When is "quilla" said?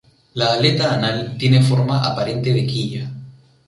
2.65-3.11